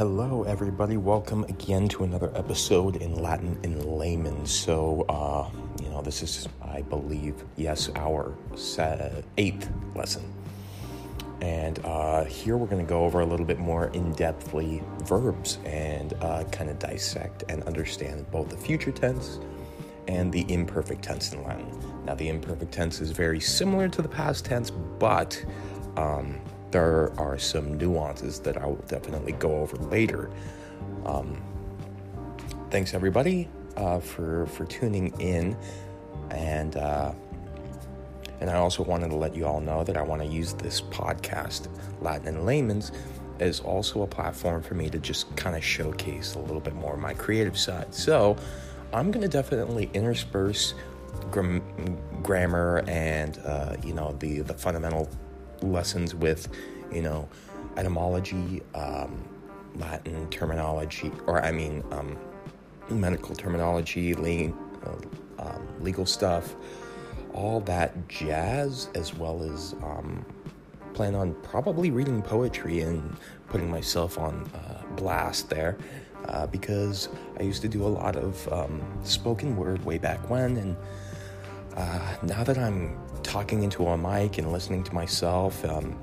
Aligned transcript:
Hello, 0.00 0.44
everybody. 0.44 0.96
Welcome 0.96 1.44
again 1.44 1.86
to 1.88 2.04
another 2.04 2.32
episode 2.34 2.96
in 2.96 3.16
Latin 3.16 3.58
in 3.62 3.98
layman. 3.98 4.46
So, 4.46 5.04
uh, 5.10 5.50
you 5.78 5.90
know, 5.90 6.00
this 6.00 6.22
is, 6.22 6.48
I 6.62 6.80
believe, 6.80 7.44
yes, 7.56 7.90
our 7.94 8.34
eighth 9.36 9.70
lesson. 9.94 10.24
And 11.42 11.80
uh, 11.84 12.24
here 12.24 12.56
we're 12.56 12.66
going 12.66 12.82
to 12.82 12.88
go 12.88 13.04
over 13.04 13.20
a 13.20 13.26
little 13.26 13.44
bit 13.44 13.58
more 13.58 13.88
in 13.88 14.14
depthly 14.14 14.82
verbs 15.06 15.58
and 15.66 16.14
uh, 16.22 16.44
kind 16.44 16.70
of 16.70 16.78
dissect 16.78 17.44
and 17.50 17.62
understand 17.64 18.24
both 18.30 18.48
the 18.48 18.56
future 18.56 18.92
tense 18.92 19.38
and 20.08 20.32
the 20.32 20.50
imperfect 20.50 21.02
tense 21.02 21.30
in 21.34 21.44
Latin. 21.44 21.78
Now, 22.06 22.14
the 22.14 22.30
imperfect 22.30 22.72
tense 22.72 23.02
is 23.02 23.10
very 23.10 23.38
similar 23.38 23.86
to 23.90 24.00
the 24.00 24.08
past 24.08 24.46
tense, 24.46 24.70
but 24.70 25.44
um, 25.98 26.40
there 26.70 27.12
are 27.18 27.38
some 27.38 27.76
nuances 27.76 28.40
that 28.40 28.56
I 28.56 28.66
will 28.66 28.84
definitely 28.86 29.32
go 29.32 29.56
over 29.56 29.76
later. 29.76 30.30
Um, 31.04 31.42
thanks 32.70 32.94
everybody 32.94 33.48
uh, 33.76 34.00
for 34.00 34.46
for 34.46 34.64
tuning 34.66 35.08
in, 35.20 35.56
and 36.30 36.76
uh, 36.76 37.12
and 38.40 38.50
I 38.50 38.56
also 38.56 38.82
wanted 38.82 39.08
to 39.10 39.16
let 39.16 39.34
you 39.34 39.46
all 39.46 39.60
know 39.60 39.84
that 39.84 39.96
I 39.96 40.02
want 40.02 40.22
to 40.22 40.28
use 40.28 40.54
this 40.54 40.80
podcast, 40.80 41.68
Latin 42.00 42.28
and 42.28 42.46
Layman's, 42.46 42.92
as 43.38 43.60
also 43.60 44.02
a 44.02 44.06
platform 44.06 44.62
for 44.62 44.74
me 44.74 44.88
to 44.90 44.98
just 44.98 45.34
kind 45.36 45.56
of 45.56 45.64
showcase 45.64 46.34
a 46.34 46.38
little 46.38 46.60
bit 46.60 46.74
more 46.74 46.94
of 46.94 47.00
my 47.00 47.14
creative 47.14 47.58
side. 47.58 47.94
So 47.94 48.36
I'm 48.92 49.10
going 49.10 49.22
to 49.22 49.28
definitely 49.28 49.90
intersperse 49.94 50.74
gram- 51.30 51.98
grammar 52.22 52.84
and 52.86 53.38
uh, 53.44 53.76
you 53.84 53.94
know 53.94 54.16
the 54.18 54.40
the 54.40 54.54
fundamental 54.54 55.08
lessons 55.62 56.14
with, 56.14 56.48
you 56.92 57.02
know, 57.02 57.28
etymology, 57.76 58.62
um, 58.74 59.22
Latin 59.76 60.28
terminology, 60.30 61.12
or 61.26 61.42
I 61.42 61.52
mean, 61.52 61.84
um, 61.90 62.16
medical 62.90 63.34
terminology, 63.34 64.14
uh, 64.14 64.90
um, 65.38 65.68
legal 65.80 66.06
stuff, 66.06 66.56
all 67.32 67.60
that 67.60 68.08
jazz, 68.08 68.88
as 68.94 69.14
well 69.14 69.42
as 69.42 69.74
um, 69.82 70.24
plan 70.92 71.14
on 71.14 71.34
probably 71.42 71.90
reading 71.90 72.20
poetry 72.20 72.80
and 72.80 73.16
putting 73.48 73.70
myself 73.70 74.18
on 74.18 74.50
uh, 74.54 74.82
blast 74.96 75.48
there. 75.48 75.76
Uh, 76.26 76.46
because 76.46 77.08
I 77.38 77.42
used 77.42 77.62
to 77.62 77.68
do 77.68 77.82
a 77.82 77.88
lot 77.88 78.14
of 78.14 78.52
um, 78.52 78.82
spoken 79.02 79.56
word 79.56 79.84
way 79.84 79.98
back 79.98 80.28
when, 80.28 80.56
and 80.58 80.76
uh, 81.76 82.16
now 82.22 82.44
that 82.44 82.58
I'm 82.58 82.98
talking 83.22 83.62
into 83.62 83.86
a 83.86 83.96
mic 83.96 84.38
and 84.38 84.52
listening 84.52 84.82
to 84.84 84.94
myself, 84.94 85.64
um, 85.64 85.98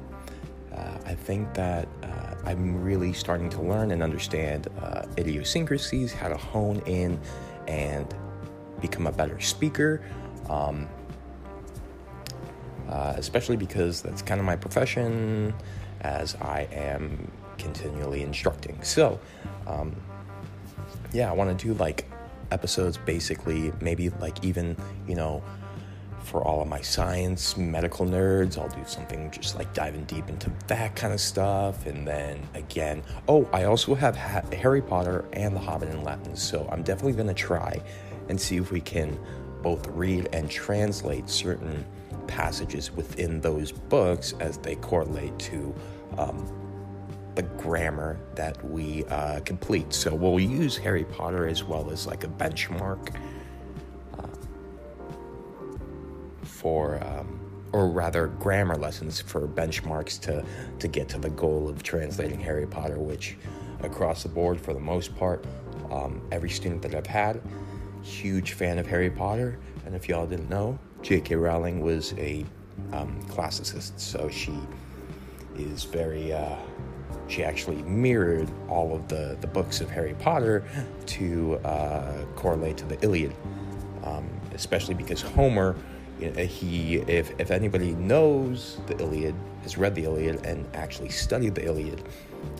uh, 0.73 0.97
I 1.05 1.15
think 1.15 1.53
that 1.53 1.87
uh, 2.03 2.35
I'm 2.45 2.81
really 2.81 3.13
starting 3.13 3.49
to 3.51 3.61
learn 3.61 3.91
and 3.91 4.03
understand 4.03 4.67
uh, 4.81 5.05
idiosyncrasies, 5.17 6.13
how 6.13 6.29
to 6.29 6.37
hone 6.37 6.79
in 6.85 7.19
and 7.67 8.13
become 8.81 9.07
a 9.07 9.11
better 9.11 9.39
speaker. 9.39 10.03
Um, 10.49 10.87
uh, 12.89 13.13
especially 13.17 13.57
because 13.57 14.01
that's 14.01 14.21
kind 14.21 14.39
of 14.39 14.45
my 14.45 14.55
profession 14.55 15.53
as 16.01 16.35
I 16.35 16.67
am 16.71 17.29
continually 17.57 18.21
instructing. 18.21 18.81
So, 18.81 19.19
um, 19.65 19.95
yeah, 21.11 21.29
I 21.29 21.33
want 21.33 21.57
to 21.57 21.67
do 21.67 21.73
like 21.73 22.05
episodes 22.51 22.97
basically, 22.97 23.71
maybe 23.81 24.09
like 24.09 24.43
even, 24.43 24.75
you 25.07 25.15
know, 25.15 25.43
for 26.27 26.43
all 26.43 26.61
of 26.61 26.67
my 26.67 26.81
science 26.81 27.55
medical 27.55 28.05
nerds 28.05 28.57
i'll 28.57 28.67
do 28.67 28.83
something 28.85 29.31
just 29.31 29.55
like 29.55 29.73
diving 29.73 30.03
deep 30.03 30.27
into 30.27 30.51
that 30.67 30.93
kind 30.93 31.13
of 31.13 31.21
stuff 31.21 31.85
and 31.85 32.05
then 32.05 32.37
again 32.53 33.01
oh 33.29 33.47
i 33.53 33.63
also 33.63 33.95
have 33.95 34.13
ha- 34.17 34.41
harry 34.51 34.81
potter 34.81 35.23
and 35.31 35.55
the 35.55 35.59
hobbit 35.59 35.87
in 35.87 36.03
latin 36.03 36.35
so 36.35 36.67
i'm 36.69 36.83
definitely 36.83 37.13
going 37.13 37.29
to 37.29 37.33
try 37.33 37.81
and 38.27 38.39
see 38.39 38.57
if 38.57 38.73
we 38.73 38.81
can 38.81 39.17
both 39.61 39.87
read 39.87 40.27
and 40.33 40.51
translate 40.51 41.29
certain 41.29 41.85
passages 42.27 42.91
within 42.91 43.39
those 43.39 43.71
books 43.71 44.33
as 44.41 44.57
they 44.57 44.75
correlate 44.75 45.37
to 45.39 45.73
um, 46.17 46.45
the 47.37 47.43
grammar 47.43 48.19
that 48.35 48.61
we 48.65 49.05
uh, 49.05 49.39
complete 49.41 49.93
so 49.93 50.13
we'll 50.13 50.39
use 50.39 50.75
harry 50.75 51.05
potter 51.05 51.47
as 51.47 51.63
well 51.63 51.89
as 51.89 52.05
like 52.05 52.23
a 52.25 52.27
benchmark 52.27 53.15
for, 56.57 57.01
um, 57.05 57.39
or 57.71 57.87
rather, 57.87 58.27
grammar 58.27 58.75
lessons 58.75 59.21
for 59.21 59.47
benchmarks 59.47 60.19
to, 60.21 60.43
to 60.79 60.87
get 60.87 61.07
to 61.09 61.19
the 61.19 61.29
goal 61.29 61.69
of 61.69 61.83
translating 61.83 62.39
Harry 62.39 62.65
Potter, 62.65 62.97
which 62.97 63.37
across 63.81 64.23
the 64.23 64.29
board, 64.29 64.59
for 64.59 64.73
the 64.73 64.79
most 64.79 65.15
part, 65.15 65.45
um, 65.91 66.21
every 66.31 66.49
student 66.49 66.81
that 66.81 66.95
I've 66.95 67.07
had, 67.07 67.41
huge 68.01 68.53
fan 68.53 68.79
of 68.79 68.87
Harry 68.87 69.11
Potter. 69.11 69.59
And 69.85 69.95
if 69.95 70.09
y'all 70.09 70.25
didn't 70.25 70.49
know, 70.49 70.79
J.K. 71.03 71.35
Rowling 71.35 71.81
was 71.81 72.13
a 72.17 72.43
um, 72.91 73.21
classicist, 73.27 73.99
so 73.99 74.27
she 74.29 74.57
is 75.55 75.83
very. 75.83 76.33
Uh, 76.33 76.55
she 77.27 77.43
actually 77.43 77.81
mirrored 77.83 78.49
all 78.69 78.95
of 78.95 79.07
the, 79.07 79.37
the 79.41 79.47
books 79.47 79.81
of 79.81 79.89
Harry 79.89 80.15
Potter 80.19 80.63
to 81.07 81.55
uh, 81.65 82.23
correlate 82.35 82.77
to 82.77 82.85
the 82.85 83.01
Iliad, 83.03 83.33
um, 84.03 84.29
especially 84.53 84.93
because 84.93 85.21
Homer 85.21 85.75
he 86.19 86.95
if 87.07 87.31
if 87.39 87.51
anybody 87.51 87.91
knows 87.91 88.79
the 88.87 88.97
Iliad, 88.99 89.35
has 89.63 89.77
read 89.77 89.93
the 89.95 90.03
Iliad 90.03 90.45
and 90.45 90.65
actually 90.75 91.09
studied 91.09 91.55
the 91.55 91.65
Iliad, 91.65 92.03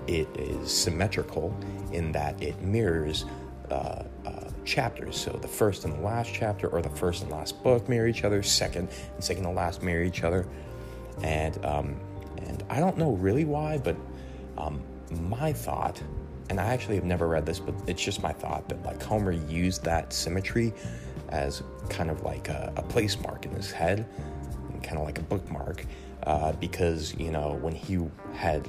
it 0.07 0.27
is 0.37 0.71
symmetrical 0.71 1.55
in 1.91 2.11
that 2.11 2.41
it 2.41 2.61
mirrors 2.61 3.25
uh, 3.71 4.03
uh, 4.25 4.49
chapters. 4.63 5.17
So 5.17 5.31
the 5.31 5.47
first 5.47 5.85
and 5.85 5.93
the 5.93 6.01
last 6.01 6.31
chapter, 6.33 6.67
or 6.67 6.81
the 6.81 6.89
first 6.89 7.23
and 7.23 7.31
last 7.31 7.61
book, 7.63 7.89
mirror 7.89 8.07
each 8.07 8.23
other. 8.23 8.43
Second 8.43 8.89
and 9.15 9.23
second 9.23 9.43
to 9.43 9.49
last 9.49 9.81
mirror 9.81 10.03
each 10.03 10.23
other, 10.23 10.45
and 11.23 11.63
um, 11.65 11.99
and 12.37 12.63
I 12.69 12.79
don't 12.79 12.97
know 12.97 13.11
really 13.13 13.45
why, 13.45 13.79
but 13.79 13.95
um, 14.57 14.81
my 15.12 15.53
thought, 15.53 16.01
and 16.50 16.59
I 16.59 16.66
actually 16.66 16.95
have 16.95 17.06
never 17.06 17.28
read 17.28 17.45
this, 17.45 17.59
but 17.59 17.75
it's 17.88 18.01
just 18.01 18.22
my 18.22 18.34
thought 18.34 18.68
that 18.69 18.84
like 18.84 19.01
Homer 19.01 19.31
used 19.31 19.84
that 19.84 20.13
symmetry 20.13 20.73
as 21.29 21.63
kind 21.90 22.09
of 22.09 22.23
like 22.23 22.50
a, 22.50 22.73
a 22.78 22.84
place 22.84 23.19
mark 23.19 23.45
in 23.45 23.51
his 23.51 23.72
head, 23.72 24.07
kind 24.84 24.97
of 24.97 25.03
like 25.03 25.19
a 25.19 25.23
bookmark, 25.23 25.85
uh, 26.23 26.53
because 26.53 27.16
you 27.16 27.31
know 27.31 27.57
when 27.62 27.75
he 27.75 28.00
had 28.34 28.68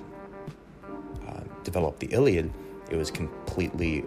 uh, 1.27 1.41
developed 1.65 2.01
the 2.01 2.09
Iliad, 2.09 2.51
it 2.91 2.97
was 2.97 3.11
completely 3.11 4.05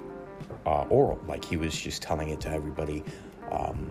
uh, 0.65 0.83
oral, 0.89 1.19
like 1.27 1.43
he 1.43 1.57
was 1.57 1.79
just 1.79 2.01
telling 2.01 2.29
it 2.29 2.41
to 2.41 2.49
everybody 2.49 3.03
um, 3.51 3.89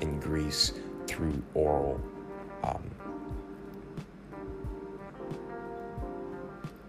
in 0.00 0.18
Greece 0.20 0.72
through 1.06 1.42
oral. 1.54 2.00
Um, 2.62 2.90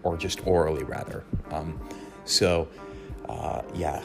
or 0.02 0.16
just 0.16 0.46
orally, 0.46 0.84
rather. 0.84 1.24
Um, 1.50 1.80
so, 2.24 2.68
uh, 3.28 3.62
yeah, 3.74 4.02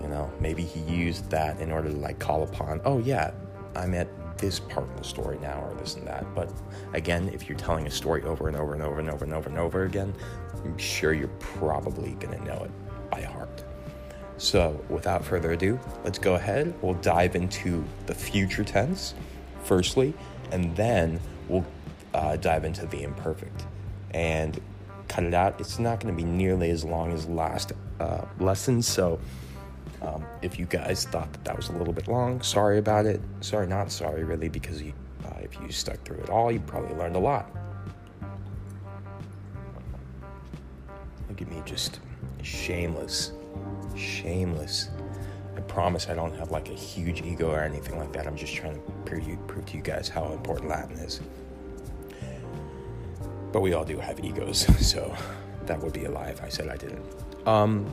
you 0.00 0.08
know, 0.08 0.30
maybe 0.40 0.62
he 0.62 0.80
used 0.80 1.30
that 1.30 1.60
in 1.60 1.70
order 1.72 1.90
to 1.90 1.96
like 1.96 2.18
call 2.18 2.42
upon, 2.42 2.80
oh 2.84 2.98
yeah, 2.98 3.32
I'm 3.74 3.94
at 3.94 4.08
this 4.38 4.60
part 4.60 4.88
of 4.88 4.96
the 4.96 5.04
story 5.04 5.38
now 5.40 5.62
or 5.62 5.74
this 5.74 5.94
and 5.94 6.06
that. 6.06 6.26
But 6.34 6.52
again, 6.92 7.30
if 7.32 7.48
you're 7.48 7.58
telling 7.58 7.86
a 7.86 7.90
story 7.90 8.22
over 8.22 8.48
and 8.48 8.56
over 8.56 8.74
and 8.74 8.82
over 8.82 8.98
and 8.98 9.08
over 9.08 9.24
and 9.24 9.32
over 9.32 9.48
and 9.48 9.58
over 9.58 9.84
again, 9.84 10.14
I'm 10.64 10.76
sure 10.78 11.12
you're 11.12 11.28
probably 11.38 12.12
going 12.14 12.38
to 12.38 12.44
know 12.44 12.64
it 12.64 12.70
by 13.10 13.22
heart. 13.22 13.64
So, 14.36 14.84
without 14.88 15.24
further 15.24 15.52
ado, 15.52 15.78
let's 16.02 16.18
go 16.18 16.34
ahead. 16.34 16.74
We'll 16.82 16.94
dive 16.94 17.36
into 17.36 17.84
the 18.06 18.14
future 18.14 18.64
tense, 18.64 19.14
firstly, 19.62 20.12
and 20.50 20.74
then 20.74 21.20
we'll 21.48 21.64
uh, 22.12 22.36
dive 22.36 22.64
into 22.64 22.84
the 22.86 23.04
imperfect 23.04 23.64
and 24.10 24.60
cut 25.14 25.22
it 25.22 25.34
out. 25.34 25.60
It's 25.60 25.78
not 25.78 26.00
going 26.00 26.12
to 26.12 26.16
be 26.20 26.28
nearly 26.28 26.70
as 26.70 26.84
long 26.84 27.12
as 27.12 27.28
last 27.28 27.72
uh, 28.00 28.24
lesson, 28.40 28.82
so 28.82 29.20
um, 30.02 30.24
if 30.42 30.58
you 30.58 30.66
guys 30.66 31.04
thought 31.04 31.32
that 31.32 31.44
that 31.44 31.56
was 31.56 31.68
a 31.68 31.72
little 31.72 31.92
bit 31.92 32.08
long, 32.08 32.42
sorry 32.42 32.78
about 32.78 33.06
it. 33.06 33.20
Sorry, 33.40 33.68
not 33.68 33.92
sorry, 33.92 34.24
really, 34.24 34.48
because 34.48 34.82
you, 34.82 34.92
uh, 35.24 35.38
if 35.40 35.56
you 35.60 35.70
stuck 35.70 36.02
through 36.04 36.18
it 36.18 36.30
all, 36.30 36.50
you 36.50 36.58
probably 36.58 36.96
learned 36.96 37.14
a 37.14 37.20
lot. 37.20 37.48
Look 41.28 41.40
at 41.40 41.48
me, 41.48 41.62
just 41.64 42.00
shameless, 42.42 43.30
shameless. 43.96 44.88
I 45.56 45.60
promise 45.60 46.08
I 46.08 46.14
don't 46.14 46.34
have 46.34 46.50
like 46.50 46.70
a 46.70 46.74
huge 46.74 47.22
ego 47.22 47.52
or 47.52 47.60
anything 47.60 47.98
like 47.98 48.12
that. 48.14 48.26
I'm 48.26 48.36
just 48.36 48.52
trying 48.52 48.74
to 48.74 48.80
prove, 49.04 49.28
you, 49.28 49.36
prove 49.46 49.64
to 49.66 49.76
you 49.76 49.82
guys 49.82 50.08
how 50.08 50.32
important 50.32 50.70
Latin 50.70 50.96
is. 50.96 51.20
But 53.54 53.60
we 53.60 53.72
all 53.72 53.84
do 53.84 53.98
have 53.98 54.18
egos, 54.18 54.66
so 54.86 55.16
that 55.66 55.80
would 55.80 55.92
be 55.92 56.04
a 56.04 56.10
lie 56.10 56.26
if 56.26 56.42
I 56.42 56.48
said 56.50 56.68
I 56.68 56.76
didn't. 56.76 57.06
Um, 57.46 57.86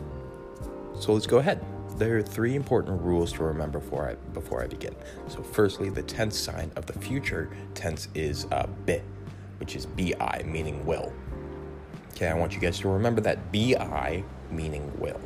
so 0.99 1.13
let's 1.13 1.27
go 1.27 1.37
ahead 1.37 1.63
there 2.01 2.17
are 2.17 2.23
three 2.23 2.55
important 2.55 2.99
rules 3.01 3.31
to 3.33 3.43
remember 3.43 3.77
before 3.77 4.09
I, 4.09 4.15
before 4.33 4.63
I 4.63 4.67
begin. 4.67 4.95
So, 5.27 5.43
firstly, 5.43 5.89
the 5.89 6.01
tense 6.01 6.35
sign 6.35 6.71
of 6.75 6.87
the 6.87 6.93
future 6.93 7.51
tense 7.75 8.07
is 8.15 8.47
uh, 8.51 8.65
bi, 8.87 9.03
which 9.59 9.75
is 9.75 9.85
bi, 9.85 10.41
meaning 10.43 10.83
will. 10.83 11.13
Okay, 12.15 12.27
I 12.27 12.33
want 12.33 12.55
you 12.55 12.59
guys 12.59 12.79
to 12.79 12.89
remember 12.89 13.21
that 13.21 13.51
bi 13.51 14.23
meaning 14.49 14.91
will. 14.99 15.21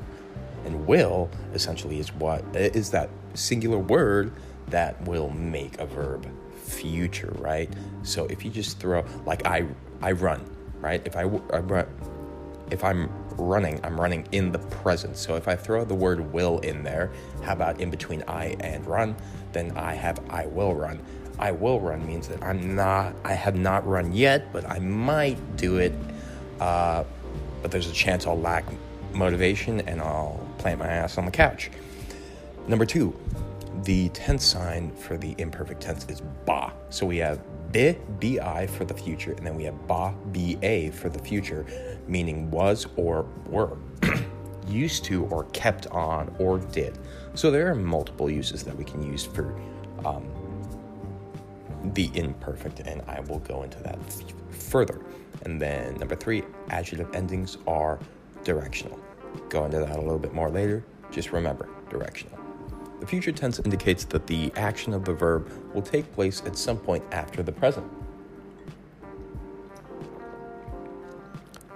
And 0.65 0.85
will 0.85 1.29
essentially 1.53 1.99
is 1.99 2.11
what 2.13 2.43
is 2.55 2.89
that 2.91 3.09
singular 3.35 3.79
word 3.79 4.33
that 4.67 4.99
will 5.03 5.29
make 5.29 5.79
a 5.79 5.85
verb 5.85 6.27
future, 6.65 7.33
right? 7.39 7.71
So 8.03 8.25
if 8.25 8.43
you 8.43 8.51
just 8.51 8.79
throw 8.79 9.05
like 9.25 9.45
I 9.45 9.65
I 10.01 10.11
run, 10.11 10.43
right? 10.79 11.01
If 11.05 11.15
I, 11.15 11.21
I 11.21 11.59
run, 11.59 11.87
if 12.71 12.83
I'm 12.83 13.09
running, 13.37 13.79
I'm 13.83 13.99
running 13.99 14.27
in 14.31 14.51
the 14.51 14.59
present. 14.59 15.17
So 15.17 15.35
if 15.35 15.47
I 15.47 15.55
throw 15.55 15.85
the 15.85 15.95
word 15.95 16.33
will 16.33 16.59
in 16.59 16.83
there, 16.83 17.11
how 17.43 17.53
about 17.53 17.79
in 17.79 17.89
between 17.89 18.23
I 18.27 18.55
and 18.59 18.85
run? 18.85 19.15
Then 19.51 19.71
I 19.75 19.93
have 19.93 20.19
I 20.29 20.45
will 20.47 20.75
run. 20.75 20.99
I 21.37 21.51
will 21.51 21.79
run 21.79 22.05
means 22.07 22.27
that 22.29 22.41
I'm 22.43 22.75
not, 22.75 23.13
I 23.25 23.33
have 23.33 23.55
not 23.55 23.85
run 23.85 24.13
yet, 24.13 24.53
but 24.53 24.65
I 24.69 24.79
might 24.79 25.57
do 25.57 25.77
it. 25.77 25.93
Uh, 26.59 27.03
but 27.61 27.71
there's 27.71 27.89
a 27.89 27.93
chance 27.93 28.25
I'll 28.25 28.39
lack 28.39 28.63
motivation 29.13 29.81
and 29.81 30.01
I'll 30.01 30.45
plant 30.59 30.79
my 30.79 30.87
ass 30.87 31.17
on 31.17 31.25
the 31.25 31.31
couch. 31.31 31.71
Number 32.67 32.85
two, 32.85 33.13
the 33.85 34.09
tense 34.09 34.43
sign 34.43 34.91
for 34.95 35.15
the 35.15 35.35
imperfect 35.37 35.81
tense 35.81 36.05
is 36.09 36.21
ba. 36.45 36.73
So 36.89 37.05
we 37.05 37.17
have 37.17 37.39
bi, 37.71 37.95
bi 38.19 38.67
for 38.67 38.83
the 38.83 38.95
future, 38.95 39.33
and 39.33 39.45
then 39.45 39.55
we 39.55 39.63
have 39.63 39.87
ba, 39.87 40.13
ba 40.33 40.91
for 40.91 41.09
the 41.09 41.19
future, 41.19 41.65
meaning 42.07 42.49
was 42.49 42.87
or 42.95 43.27
were, 43.47 43.77
used 44.67 45.05
to 45.05 45.25
or 45.25 45.45
kept 45.45 45.85
on 45.87 46.35
or 46.39 46.57
did. 46.57 46.97
So 47.35 47.51
there 47.51 47.69
are 47.69 47.75
multiple 47.75 48.29
uses 48.29 48.63
that 48.63 48.75
we 48.75 48.83
can 48.83 49.03
use 49.03 49.23
for 49.23 49.55
um, 50.03 50.25
the 51.93 52.09
imperfect, 52.15 52.79
and 52.79 53.03
I 53.07 53.19
will 53.19 53.39
go 53.39 53.61
into 53.61 53.81
that 53.83 53.99
further. 54.49 54.99
And 55.43 55.61
then 55.61 55.95
number 55.97 56.15
three, 56.15 56.41
adjective 56.69 57.13
endings 57.13 57.59
are 57.67 57.99
directional. 58.43 58.99
Go 59.49 59.65
into 59.65 59.77
that 59.77 59.95
a 59.95 60.01
little 60.01 60.17
bit 60.17 60.33
more 60.33 60.49
later. 60.49 60.83
Just 61.11 61.31
remember, 61.31 61.69
directional. 61.89 62.34
The 62.99 63.05
future 63.05 63.31
tense 63.31 63.59
indicates 63.59 64.05
that 64.05 64.25
the 64.27 64.51
action 64.55 64.93
of 64.93 65.05
the 65.05 65.13
verb 65.13 65.49
will 65.73 65.81
take 65.81 66.11
place 66.13 66.41
at 66.45 66.57
some 66.57 66.77
point 66.77 67.03
after 67.11 67.43
the 67.43 67.51
present. 67.51 67.85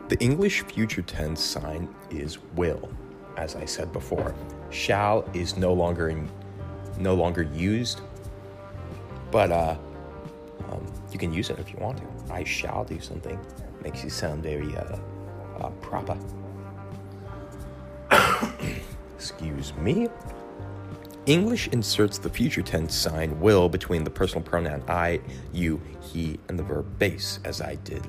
The 0.07 0.17
English 0.19 0.63
future 0.63 1.03
tense 1.03 1.39
sign 1.43 1.87
is 2.09 2.39
will, 2.55 2.89
as 3.37 3.55
I 3.55 3.65
said 3.65 3.93
before. 3.93 4.33
Shall 4.71 5.29
is 5.33 5.55
no 5.55 5.73
longer 5.73 6.09
in, 6.09 6.27
no 6.97 7.13
longer 7.13 7.43
used, 7.43 8.01
but 9.29 9.51
uh, 9.51 9.77
um, 10.71 10.85
you 11.11 11.19
can 11.19 11.33
use 11.33 11.49
it 11.49 11.59
if 11.59 11.71
you 11.71 11.77
want 11.79 11.97
to. 11.97 12.33
I 12.33 12.43
shall 12.43 12.83
do 12.85 12.99
something. 12.99 13.39
Makes 13.83 14.03
you 14.03 14.09
sound 14.09 14.41
very 14.41 14.75
uh, 14.75 14.97
uh, 15.59 15.69
proper. 15.81 16.17
Excuse 19.15 19.73
me. 19.75 20.07
English 21.29 21.67
inserts 21.67 22.17
the 22.17 22.29
future 22.29 22.63
tense 22.63 22.95
sign 22.95 23.39
will 23.39 23.69
between 23.69 24.03
the 24.03 24.09
personal 24.09 24.41
pronoun 24.41 24.81
I, 24.87 25.21
you, 25.53 25.79
he, 26.01 26.39
and 26.47 26.57
the 26.57 26.63
verb 26.63 26.87
base, 26.97 27.39
as 27.45 27.61
I 27.61 27.75
did 27.83 28.01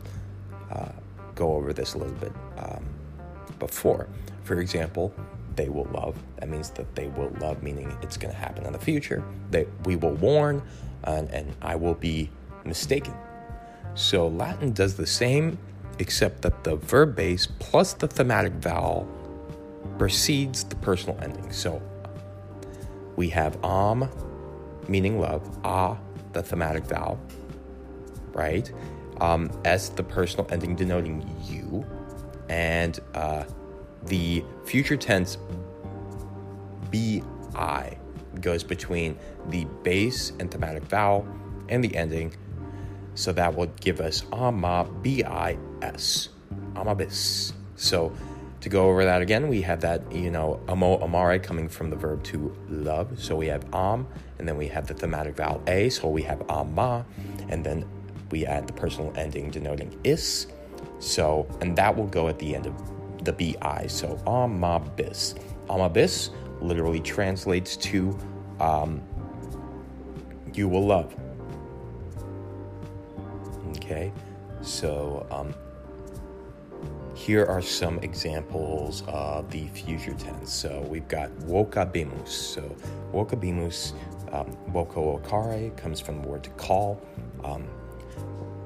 uh, 0.70 0.88
go 1.34 1.52
over 1.52 1.74
this 1.74 1.92
a 1.92 1.98
little 1.98 2.14
bit 2.14 2.32
um, 2.56 2.82
before. 3.58 4.08
For 4.44 4.58
example, 4.60 5.12
they 5.54 5.68
will 5.68 5.84
love. 5.92 6.16
That 6.36 6.48
means 6.48 6.70
that 6.70 6.94
they 6.94 7.08
will 7.08 7.28
love, 7.42 7.62
meaning 7.62 7.94
it's 8.00 8.16
going 8.16 8.32
to 8.32 8.40
happen 8.40 8.64
in 8.64 8.72
the 8.72 8.78
future. 8.78 9.22
That 9.50 9.68
we 9.84 9.96
will 9.96 10.14
warn, 10.14 10.62
and, 11.04 11.28
and 11.28 11.54
I 11.60 11.76
will 11.76 11.96
be 11.96 12.30
mistaken. 12.64 13.12
So 13.96 14.28
Latin 14.28 14.72
does 14.72 14.96
the 14.96 15.06
same, 15.06 15.58
except 15.98 16.40
that 16.40 16.64
the 16.64 16.76
verb 16.76 17.16
base 17.16 17.46
plus 17.58 17.92
the 17.92 18.08
thematic 18.08 18.54
vowel 18.54 19.06
precedes 19.98 20.64
the 20.64 20.76
personal 20.76 21.18
ending. 21.20 21.52
So 21.52 21.82
we 23.20 23.28
have 23.28 23.58
am, 23.62 24.08
meaning 24.88 25.20
love, 25.20 25.42
Ah, 25.62 25.98
the 26.32 26.42
thematic 26.42 26.84
vowel, 26.84 27.20
right? 28.32 28.72
Um, 29.20 29.50
s, 29.66 29.90
the 29.90 30.02
personal 30.02 30.46
ending 30.50 30.74
denoting 30.74 31.28
you, 31.44 31.84
and 32.48 32.98
uh, 33.14 33.44
the 34.06 34.42
future 34.64 34.96
tense 34.96 35.36
bi 36.90 37.22
goes 38.40 38.64
between 38.64 39.18
the 39.50 39.66
base 39.82 40.32
and 40.40 40.50
thematic 40.50 40.84
vowel 40.84 41.28
and 41.68 41.84
the 41.84 41.94
ending. 41.94 42.34
So 43.16 43.32
that 43.32 43.54
will 43.54 43.70
give 43.80 44.00
us 44.00 44.24
ama 44.32 44.88
bis, 45.02 46.30
amabis. 46.72 47.52
So 47.76 48.14
to 48.60 48.68
go 48.68 48.88
over 48.88 49.04
that 49.04 49.22
again, 49.22 49.48
we 49.48 49.62
have 49.62 49.80
that, 49.80 50.10
you 50.12 50.30
know, 50.30 50.60
amo 50.68 50.98
amare 50.98 51.38
coming 51.38 51.68
from 51.68 51.90
the 51.90 51.96
verb 51.96 52.22
to 52.24 52.54
love. 52.68 53.22
So 53.22 53.34
we 53.36 53.46
have 53.46 53.64
am, 53.74 54.06
and 54.38 54.46
then 54.46 54.56
we 54.56 54.68
have 54.68 54.86
the 54.86 54.94
thematic 54.94 55.36
vowel 55.36 55.62
a. 55.66 55.88
So 55.88 56.08
we 56.08 56.22
have 56.22 56.42
ama, 56.50 57.06
and 57.48 57.64
then 57.64 57.86
we 58.30 58.46
add 58.46 58.66
the 58.66 58.72
personal 58.72 59.12
ending 59.16 59.50
denoting 59.50 59.98
is. 60.04 60.46
So, 60.98 61.46
and 61.60 61.76
that 61.76 61.96
will 61.96 62.06
go 62.06 62.28
at 62.28 62.38
the 62.38 62.54
end 62.54 62.66
of 62.66 62.74
the 63.24 63.32
bi. 63.32 63.86
So 63.86 64.16
amabis. 64.26 65.38
Amabis 65.68 66.30
literally 66.60 67.00
translates 67.00 67.76
to 67.78 68.16
um, 68.60 69.00
you 70.52 70.68
will 70.68 70.86
love. 70.86 71.14
Okay, 73.76 74.12
so 74.60 75.26
um, 75.30 75.54
here 77.20 77.44
are 77.44 77.60
some 77.60 77.98
examples 77.98 79.02
of 79.06 79.50
the 79.50 79.68
future 79.68 80.14
tense. 80.14 80.50
So 80.50 80.80
we've 80.88 81.06
got 81.06 81.30
wokabimus. 81.40 82.28
So 82.28 82.74
wokabimus, 83.12 83.92
um, 84.32 84.56
woko 84.72 85.20
okare 85.20 85.76
comes 85.76 86.00
from 86.00 86.22
the 86.22 86.28
word 86.28 86.42
to 86.44 86.50
call. 86.50 86.98
Um, 87.44 87.68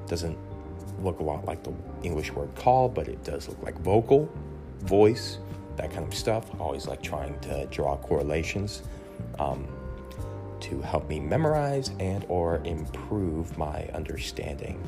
doesn't 0.07 0.37
look 1.03 1.19
a 1.19 1.23
lot 1.23 1.43
like 1.43 1.63
the 1.63 1.73
English 2.01 2.31
word 2.31 2.55
call, 2.55 2.87
but 2.87 3.09
it 3.09 3.21
does 3.25 3.49
look 3.49 3.61
like 3.61 3.77
vocal, 3.81 4.31
voice, 4.83 5.39
that 5.75 5.91
kind 5.91 6.07
of 6.07 6.13
stuff. 6.13 6.45
Always 6.57 6.87
like 6.87 7.03
trying 7.03 7.37
to 7.41 7.65
draw 7.65 7.97
correlations 7.97 8.83
um, 9.37 9.67
to 10.61 10.79
help 10.79 11.09
me 11.09 11.19
memorize 11.19 11.91
and 11.99 12.25
or 12.29 12.61
improve 12.63 13.57
my 13.57 13.89
understanding. 13.93 14.81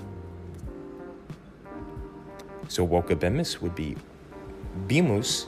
So 2.67 2.87
wokabimus 2.87 3.61
would 3.61 3.75
be 3.75 3.95
bimus, 4.87 5.45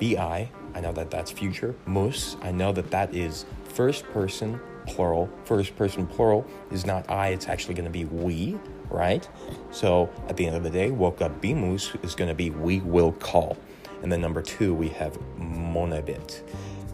bi. 0.00 0.48
I 0.74 0.80
know 0.80 0.92
that 0.92 1.10
that's 1.10 1.30
future. 1.30 1.74
Mus, 1.86 2.36
I 2.42 2.50
know 2.50 2.72
that 2.72 2.90
that 2.90 3.14
is 3.14 3.44
first 3.64 4.04
person 4.10 4.58
plural. 4.86 5.28
First 5.44 5.76
person 5.76 6.06
plural 6.06 6.46
is 6.70 6.86
not 6.86 7.08
I, 7.10 7.28
it's 7.28 7.48
actually 7.48 7.74
going 7.74 7.84
to 7.84 7.90
be 7.90 8.04
we, 8.04 8.58
right? 8.90 9.28
So 9.70 10.10
at 10.28 10.36
the 10.36 10.46
end 10.46 10.56
of 10.56 10.62
the 10.62 10.70
day, 10.70 10.90
wokabimus 10.90 12.02
is 12.04 12.14
going 12.14 12.28
to 12.28 12.34
be 12.34 12.50
we 12.50 12.80
will 12.80 13.12
call. 13.12 13.56
And 14.02 14.10
then 14.10 14.20
number 14.20 14.42
two, 14.42 14.74
we 14.74 14.88
have 14.90 15.18
monabit. 15.38 16.42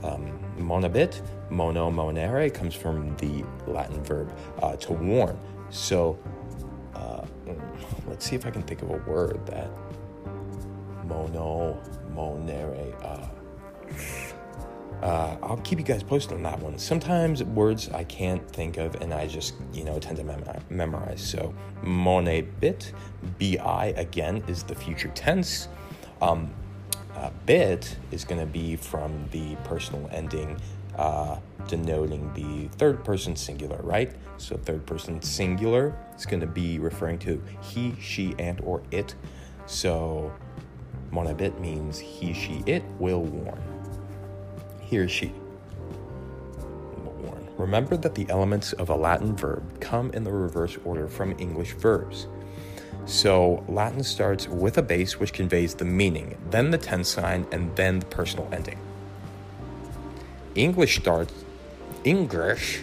Um, 0.04 0.38
monabit, 0.58 1.23
mono 1.50 1.90
monere, 1.90 2.52
comes 2.52 2.75
from 2.75 3.16
the 3.16 3.44
Latin 3.66 4.02
verb 4.04 4.37
uh, 4.62 4.76
to 4.76 4.92
warn. 4.92 5.38
So 5.70 6.18
let's 8.18 8.26
see 8.26 8.34
if 8.34 8.44
I 8.44 8.50
can 8.50 8.62
think 8.62 8.82
of 8.82 8.90
a 8.90 8.96
word 9.08 9.46
that 9.46 9.70
mono 11.04 11.80
monere. 12.12 12.92
Uh, 13.00 13.28
uh, 15.06 15.37
I'll 15.40 15.58
keep 15.58 15.78
you 15.78 15.84
guys 15.84 16.02
posted 16.02 16.32
on 16.32 16.42
that 16.42 16.58
one. 16.58 16.80
Sometimes 16.80 17.44
words 17.44 17.88
I 17.90 18.02
can't 18.02 18.44
think 18.50 18.76
of 18.76 18.96
and 18.96 19.14
I 19.14 19.28
just, 19.28 19.54
you 19.72 19.84
know, 19.84 20.00
tend 20.00 20.16
to 20.16 20.25
mem- 20.25 20.42
memorize. 20.68 21.20
So, 21.20 21.54
monebit, 21.84 22.90
bi 23.38 23.94
again, 23.96 24.42
is 24.48 24.64
the 24.64 24.75
future 24.75 25.12
tense. 25.14 25.68
Um, 26.20 26.52
uh, 27.14 27.30
bit 27.46 27.98
is 28.10 28.25
going 28.25 28.40
to 28.40 28.46
be 28.46 28.75
from 28.75 29.28
the 29.30 29.54
personal 29.62 30.10
ending 30.12 30.60
uh, 30.98 31.38
denoting 31.68 32.32
the 32.34 32.68
third 32.76 33.04
person 33.04 33.36
singular, 33.36 33.80
right? 33.82 34.12
So 34.36 34.56
third 34.56 34.84
person 34.84 35.22
singular 35.22 35.96
is 36.16 36.26
going 36.26 36.40
to 36.40 36.46
be 36.46 36.78
referring 36.78 37.18
to 37.20 37.42
he, 37.62 37.94
she, 38.00 38.34
and 38.38 38.60
or 38.62 38.82
it. 38.90 39.14
So 39.66 40.32
monabit 41.12 41.58
means 41.60 41.98
he, 41.98 42.32
she, 42.32 42.62
it 42.66 42.82
will 42.98 43.22
warn. 43.22 43.62
He 44.80 44.98
or 44.98 45.08
she 45.08 45.32
will 47.04 47.12
warn. 47.20 47.48
Remember 47.56 47.96
that 47.96 48.14
the 48.14 48.28
elements 48.28 48.72
of 48.74 48.88
a 48.88 48.96
Latin 48.96 49.36
verb 49.36 49.80
come 49.80 50.10
in 50.12 50.24
the 50.24 50.32
reverse 50.32 50.78
order 50.84 51.06
from 51.06 51.34
English 51.38 51.74
verbs. 51.74 52.26
So 53.04 53.64
Latin 53.68 54.02
starts 54.02 54.48
with 54.48 54.78
a 54.78 54.82
base 54.82 55.18
which 55.18 55.32
conveys 55.32 55.74
the 55.74 55.84
meaning, 55.84 56.36
then 56.50 56.70
the 56.70 56.78
tense 56.78 57.08
sign, 57.08 57.46
and 57.52 57.74
then 57.74 58.00
the 58.00 58.06
personal 58.06 58.48
ending. 58.52 58.78
English 60.58 60.98
starts 60.98 61.32
English. 62.02 62.80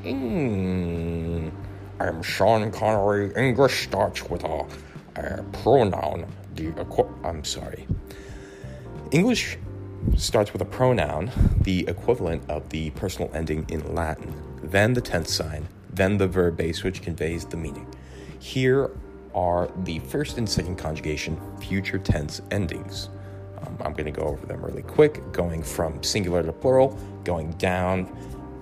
Mm, 0.00 1.52
I'm 2.00 2.22
Sean 2.22 2.72
Connery. 2.72 3.32
English 3.36 3.84
starts 3.84 4.24
with 4.30 4.42
a, 4.44 4.66
a 5.16 5.42
pronoun. 5.62 6.24
The 6.54 6.72
I'm 7.22 7.44
sorry. 7.44 7.86
English 9.10 9.58
starts 10.16 10.54
with 10.54 10.62
a 10.62 10.64
pronoun, 10.64 11.30
the 11.60 11.86
equivalent 11.86 12.48
of 12.48 12.66
the 12.70 12.88
personal 12.90 13.30
ending 13.34 13.66
in 13.68 13.94
Latin, 13.94 14.32
then 14.62 14.94
the 14.94 15.02
tense 15.02 15.30
sign, 15.34 15.68
then 15.90 16.16
the 16.16 16.26
verb 16.26 16.56
base, 16.56 16.82
which 16.82 17.02
conveys 17.02 17.44
the 17.44 17.58
meaning. 17.58 17.86
Here 18.38 18.90
are 19.34 19.70
the 19.84 19.98
first 19.98 20.38
and 20.38 20.48
second 20.48 20.76
conjugation 20.76 21.38
future 21.60 21.98
tense 21.98 22.40
endings. 22.50 23.10
Um, 23.62 23.76
I'm 23.84 23.92
going 23.92 24.06
to 24.06 24.10
go 24.10 24.22
over 24.22 24.46
them 24.46 24.62
really 24.62 24.82
quick, 24.82 25.32
going 25.32 25.62
from 25.62 26.02
singular 26.02 26.42
to 26.42 26.52
plural, 26.52 26.98
going 27.24 27.52
down 27.52 28.14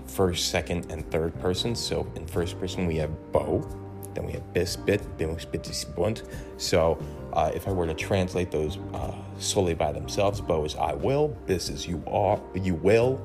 first, 0.07 0.51
second, 0.51 0.91
and 0.91 1.09
third 1.11 1.39
person. 1.41 1.75
So 1.75 2.07
in 2.15 2.27
first 2.27 2.59
person, 2.61 2.87
we 2.87 2.97
have 2.97 3.11
bo, 3.33 3.67
then 4.15 4.27
we 4.27 4.33
have 4.33 4.53
bis, 4.53 4.77
bit, 4.77 5.01
bimus, 5.19 5.47
bitis, 5.47 5.85
bunt. 5.95 6.23
So 6.57 6.99
uh, 7.33 7.51
if 7.55 7.67
I 7.67 7.73
were 7.73 7.87
to 7.87 7.95
translate 7.95 8.51
those 8.51 8.79
uh, 8.93 9.13
solely 9.39 9.75
by 9.75 9.93
themselves, 9.93 10.41
bo 10.41 10.65
is 10.65 10.77
I 10.77 10.93
will, 10.95 11.29
bis 11.47 11.69
is 11.69 11.87
you 11.87 12.03
are, 12.07 12.41
you 12.55 12.75
will, 12.75 13.21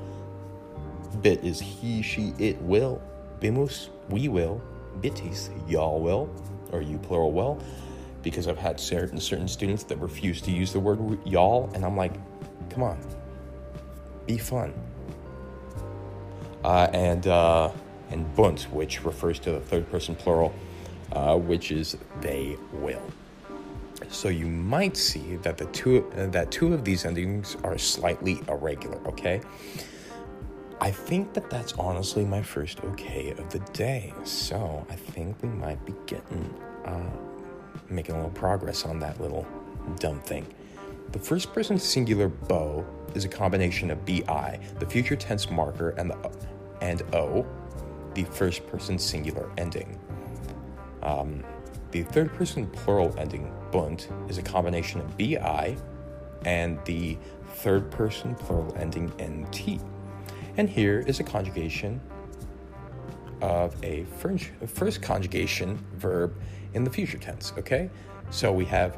bit 1.22 1.44
is 1.44 1.60
he, 1.60 2.02
she, 2.02 2.34
it 2.40 2.60
will, 2.62 3.02
bimus, 3.40 3.90
we 4.10 4.28
will, 4.28 4.62
bitis, 5.02 5.50
y'all 5.70 6.02
will, 6.02 6.30
or 6.72 6.82
you 6.82 6.98
plural 6.98 7.32
will, 7.32 7.62
because 8.22 8.48
I've 8.48 8.58
had 8.58 8.80
certain 8.80 9.20
certain 9.20 9.48
students 9.48 9.84
that 9.86 9.98
refuse 9.98 10.42
to 10.42 10.52
use 10.52 10.74
the 10.74 10.80
word 10.80 11.00
y'all, 11.26 11.70
and 11.74 11.86
I'm 11.86 11.98
like, 11.98 12.14
come 12.70 12.84
on, 12.84 13.00
be 14.26 14.38
fun. 14.38 14.74
Uh, 16.64 16.90
and 16.94 17.28
uh, 17.28 17.72
and 18.10 18.36
bunt, 18.36 18.64
which 18.72 19.04
refers 19.06 19.40
to 19.40 19.52
the 19.52 19.60
third 19.60 19.90
person 19.90 20.16
plural, 20.16 20.54
uh, 21.14 21.38
which 21.38 21.72
is 21.72 21.98
they 22.22 22.58
will. 22.74 23.02
So 24.10 24.30
you 24.30 24.48
might 24.48 24.98
see 24.98 25.36
that 25.38 25.58
the 25.58 25.66
two 25.66 26.10
that 26.16 26.52
two 26.52 26.74
of 26.74 26.84
these 26.84 27.06
endings 27.06 27.56
are 27.64 27.78
slightly 27.78 28.42
irregular. 28.48 29.00
Okay. 29.08 29.42
I 30.82 30.92
think 30.92 31.34
that 31.34 31.50
that's 31.50 31.74
honestly 31.74 32.24
my 32.24 32.42
first 32.42 32.82
okay 32.86 33.32
of 33.32 33.50
the 33.50 33.60
day. 33.74 34.14
So 34.24 34.86
I 34.90 34.96
think 34.96 35.36
we 35.44 35.50
might 35.50 35.84
be 35.86 35.94
getting 36.06 36.54
uh, 36.86 37.02
making 37.90 38.16
a 38.16 38.18
little 38.18 38.32
progress 38.32 38.86
on 38.86 39.00
that 39.00 39.20
little 39.20 39.48
dumb 39.98 40.20
thing. 40.22 40.46
The 41.12 41.20
first 41.20 41.54
person 41.54 41.80
singular 41.80 42.28
bo 42.28 42.86
is 43.16 43.26
a 43.26 43.30
combination 43.30 43.90
of 43.90 44.06
bi, 44.06 44.60
the 44.80 44.86
future 44.86 45.16
tense 45.16 45.50
marker, 45.50 45.90
and 45.92 46.12
the 46.12 46.32
and 46.82 47.02
o, 47.14 47.46
the 48.14 48.24
first 48.26 48.66
person 48.68 48.98
singular 49.00 49.50
ending. 49.58 50.00
Um, 51.02 51.44
the 51.92 52.04
third 52.04 52.32
person 52.34 52.68
plural 52.68 53.14
ending 53.18 53.52
bunt 53.72 54.10
is 54.30 54.38
a 54.38 54.44
combination 54.44 55.02
of 55.02 55.18
bi 55.18 55.76
and 56.46 56.80
the 56.86 57.18
third 57.56 57.90
person 57.92 58.36
plural 58.36 58.76
ending 58.78 59.12
nt. 59.20 59.82
And 60.58 60.70
here 60.70 61.00
is 61.00 61.20
a 61.20 61.24
conjugation 61.24 62.00
of 63.42 63.76
a 63.84 64.04
first 64.14 65.02
conjugation 65.02 65.84
verb 65.96 66.36
in 66.74 66.84
the 66.84 66.90
future 66.90 67.18
tense, 67.18 67.54
okay? 67.58 67.90
So 68.30 68.52
we 68.52 68.66
have 68.66 68.98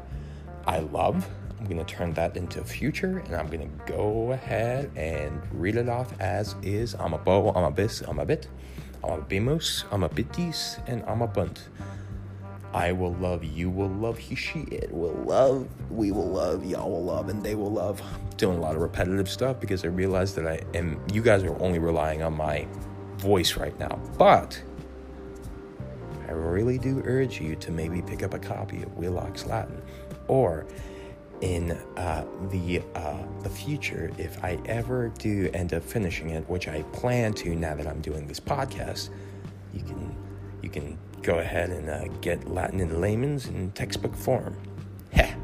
I 0.66 0.80
love. 0.80 1.28
I'm 1.58 1.66
going 1.66 1.84
to 1.84 1.84
turn 1.84 2.12
that 2.14 2.36
into 2.36 2.64
future 2.64 3.18
and 3.18 3.36
I'm 3.36 3.46
going 3.46 3.60
to 3.60 3.92
go 3.92 4.32
ahead 4.32 4.90
and 4.96 5.40
read 5.52 5.76
it 5.76 5.88
off 5.88 6.12
as 6.20 6.56
is. 6.62 6.94
amabo, 6.94 7.56
I'm 7.56 7.64
a 7.64 7.70
bis, 7.70 8.02
amabit, 8.02 8.46
I'm 9.04 9.20
a 9.20 9.22
bimus, 9.22 9.84
amabitis, 9.86 10.82
and 10.88 11.04
amabunt. 11.04 11.58
I 12.74 12.92
will 12.92 13.14
love, 13.14 13.44
you 13.44 13.68
will 13.70 13.90
love, 13.90 14.18
he, 14.18 14.34
she, 14.34 14.60
it 14.60 14.90
will 14.90 15.12
love, 15.12 15.68
we 15.90 16.10
will 16.10 16.30
love, 16.30 16.64
y'all 16.64 16.90
will 16.90 17.04
love, 17.04 17.28
and 17.28 17.42
they 17.42 17.54
will 17.54 17.70
love. 17.70 18.02
Doing 18.38 18.56
a 18.56 18.60
lot 18.60 18.74
of 18.74 18.82
repetitive 18.82 19.28
stuff 19.28 19.60
because 19.60 19.84
I 19.84 19.88
realize 19.88 20.34
that 20.36 20.46
I 20.46 20.62
am, 20.74 20.98
you 21.12 21.22
guys 21.22 21.44
are 21.44 21.60
only 21.62 21.78
relying 21.78 22.22
on 22.22 22.34
my 22.34 22.66
voice 23.18 23.56
right 23.56 23.78
now. 23.78 24.00
But 24.16 24.60
I 26.32 26.34
really 26.34 26.78
do 26.78 27.02
urge 27.04 27.42
you 27.42 27.56
to 27.56 27.70
maybe 27.70 28.00
pick 28.00 28.22
up 28.22 28.32
a 28.32 28.38
copy 28.38 28.82
of 28.82 28.96
Wheelock's 28.96 29.44
Latin, 29.44 29.82
or 30.28 30.64
in 31.42 31.72
uh, 31.98 32.24
the 32.50 32.80
uh, 32.94 33.18
the 33.42 33.50
future, 33.50 34.10
if 34.16 34.42
I 34.42 34.58
ever 34.64 35.12
do 35.18 35.50
end 35.52 35.74
up 35.74 35.82
finishing 35.82 36.30
it, 36.30 36.48
which 36.48 36.68
I 36.68 36.80
plan 36.84 37.34
to 37.34 37.54
now 37.54 37.74
that 37.74 37.86
I'm 37.86 38.00
doing 38.00 38.26
this 38.26 38.40
podcast, 38.40 39.10
you 39.74 39.82
can 39.82 40.16
you 40.62 40.70
can 40.70 40.96
go 41.20 41.38
ahead 41.38 41.68
and 41.68 41.90
uh, 41.90 42.08
get 42.22 42.48
Latin 42.48 42.80
in 42.80 42.98
layman's 42.98 43.46
in 43.46 43.70
textbook 43.72 44.16
form. 44.16 44.56
Heh. 45.12 45.34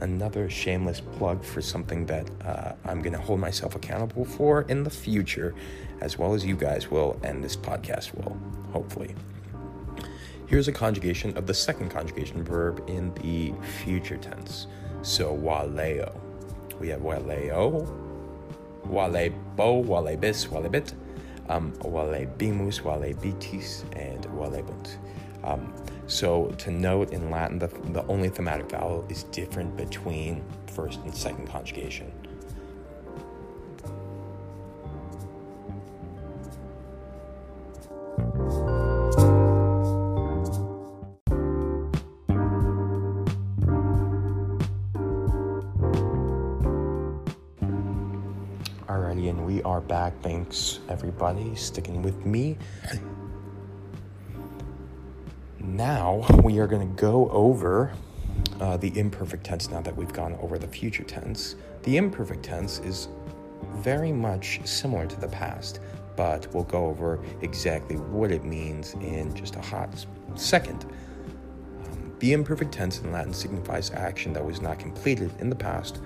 Another 0.00 0.50
shameless 0.50 1.00
plug 1.00 1.42
for 1.42 1.62
something 1.62 2.04
that 2.06 2.28
uh, 2.44 2.72
I'm 2.84 3.00
going 3.00 3.14
to 3.14 3.20
hold 3.20 3.40
myself 3.40 3.74
accountable 3.74 4.26
for 4.26 4.62
in 4.68 4.82
the 4.84 4.90
future, 4.90 5.54
as 6.02 6.18
well 6.18 6.34
as 6.34 6.44
you 6.44 6.56
guys 6.56 6.90
will, 6.90 7.18
and 7.22 7.42
this 7.42 7.56
podcast 7.56 8.14
will, 8.14 8.36
hopefully. 8.70 9.14
Here's 10.46 10.68
a 10.68 10.72
conjugation 10.72 11.36
of 11.38 11.46
the 11.46 11.54
second 11.54 11.88
conjugation 11.88 12.44
verb 12.44 12.84
in 12.86 13.14
the 13.14 13.54
future 13.82 14.18
tense. 14.18 14.66
So, 15.00 15.34
waleo. 15.34 16.14
We 16.78 16.88
have 16.88 17.00
waleo, 17.00 17.88
walebo, 18.86 19.84
walebis, 19.84 20.48
walebit, 20.48 20.92
um, 21.48 21.72
walebimus, 21.78 22.82
walebitis, 22.82 23.84
and 23.96 24.24
walebunt. 24.26 24.96
Um, 25.44 25.72
so, 26.06 26.48
to 26.58 26.70
note 26.70 27.12
in 27.12 27.30
Latin, 27.30 27.58
the, 27.58 27.68
the 27.92 28.04
only 28.06 28.28
thematic 28.28 28.70
vowel 28.70 29.06
is 29.08 29.24
different 29.24 29.74
between 29.78 30.44
first 30.66 31.00
and 31.00 31.14
second 31.14 31.48
conjugation. 31.48 32.12
Are 49.64 49.80
back. 49.80 50.12
Thanks, 50.22 50.80
everybody, 50.88 51.54
sticking 51.54 52.02
with 52.02 52.26
me. 52.26 52.58
Now 55.58 56.26
we 56.42 56.58
are 56.58 56.66
going 56.66 56.86
to 56.86 57.00
go 57.00 57.30
over 57.30 57.92
uh, 58.60 58.76
the 58.76 58.96
imperfect 58.98 59.44
tense 59.44 59.70
now 59.70 59.80
that 59.80 59.96
we've 59.96 60.12
gone 60.12 60.34
over 60.42 60.58
the 60.58 60.66
future 60.66 61.02
tense. 61.02 61.56
The 61.84 61.96
imperfect 61.96 62.42
tense 62.42 62.78
is 62.80 63.08
very 63.76 64.12
much 64.12 64.60
similar 64.64 65.06
to 65.06 65.20
the 65.20 65.28
past, 65.28 65.80
but 66.16 66.52
we'll 66.52 66.64
go 66.64 66.86
over 66.86 67.18
exactly 67.40 67.96
what 67.96 68.30
it 68.30 68.44
means 68.44 68.94
in 68.94 69.34
just 69.34 69.56
a 69.56 69.60
hot 69.62 69.88
second. 70.34 70.84
Um, 71.86 72.12
the 72.18 72.34
imperfect 72.34 72.72
tense 72.72 73.00
in 73.00 73.10
Latin 73.12 73.32
signifies 73.32 73.90
action 73.92 74.34
that 74.34 74.44
was 74.44 74.60
not 74.60 74.78
completed 74.78 75.32
in 75.40 75.48
the 75.48 75.56
past 75.56 76.00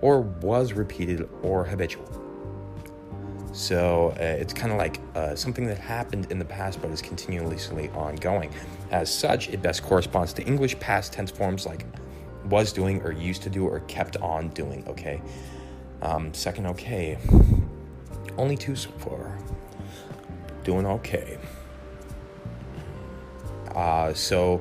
or 0.00 0.20
was 0.20 0.72
repeated 0.72 1.28
or 1.42 1.64
habitual. 1.64 2.23
So 3.54 4.12
uh, 4.18 4.22
it's 4.22 4.52
kind 4.52 4.72
of 4.72 4.78
like 4.78 5.00
uh, 5.14 5.36
something 5.36 5.64
that 5.66 5.78
happened 5.78 6.26
in 6.30 6.40
the 6.40 6.44
past 6.44 6.82
but 6.82 6.90
is 6.90 7.00
continuously 7.00 7.88
ongoing. 7.90 8.52
As 8.90 9.14
such, 9.14 9.48
it 9.48 9.62
best 9.62 9.84
corresponds 9.84 10.32
to 10.34 10.42
English 10.42 10.78
past 10.80 11.12
tense 11.12 11.30
forms 11.30 11.64
like 11.64 11.86
was 12.46 12.72
doing 12.72 13.00
or 13.02 13.12
used 13.12 13.42
to 13.42 13.50
do 13.50 13.64
or 13.64 13.78
kept 13.80 14.16
on 14.16 14.48
doing, 14.48 14.84
okay? 14.88 15.22
Um, 16.02 16.34
second, 16.34 16.66
okay. 16.66 17.16
Only 18.36 18.56
two 18.56 18.74
so 18.74 18.90
far. 18.90 19.38
Doing 20.64 20.84
okay. 20.86 21.38
Uh, 23.72 24.12
so, 24.14 24.60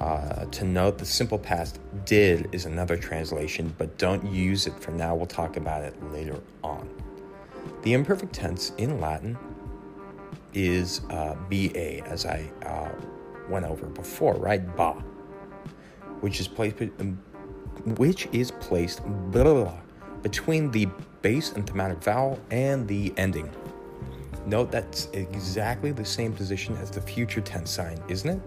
uh, 0.00 0.46
to 0.46 0.64
note, 0.64 0.96
the 0.96 1.04
simple 1.04 1.38
past 1.38 1.78
did 2.06 2.48
is 2.52 2.64
another 2.64 2.96
translation, 2.96 3.74
but 3.76 3.98
don't 3.98 4.24
use 4.32 4.66
it 4.66 4.78
for 4.80 4.92
now. 4.92 5.14
We'll 5.14 5.26
talk 5.26 5.58
about 5.58 5.82
it 5.82 5.94
later 6.10 6.40
on. 6.64 6.88
The 7.86 7.92
imperfect 7.92 8.32
tense 8.32 8.72
in 8.78 9.00
Latin 9.00 9.38
is 10.54 11.02
uh, 11.08 11.36
ba, 11.48 12.02
as 12.04 12.26
I 12.26 12.50
uh, 12.64 12.90
went 13.48 13.64
over 13.64 13.86
before, 13.86 14.34
right? 14.34 14.76
Ba, 14.76 14.94
which 16.18 16.40
is 16.40 16.48
placed, 16.48 16.78
um, 16.98 17.16
which 17.96 18.26
is 18.32 18.50
placed 18.50 19.04
blah, 19.04 19.44
blah, 19.44 19.54
blah, 19.54 19.78
between 20.22 20.72
the 20.72 20.88
base 21.22 21.52
and 21.52 21.64
thematic 21.64 22.02
vowel 22.02 22.40
and 22.50 22.88
the 22.88 23.14
ending. 23.16 23.48
Note 24.46 24.72
that's 24.72 25.06
exactly 25.12 25.92
the 25.92 26.04
same 26.04 26.32
position 26.32 26.76
as 26.78 26.90
the 26.90 27.00
future 27.00 27.40
tense 27.40 27.70
sign, 27.70 28.02
isn't 28.08 28.30
it? 28.30 28.42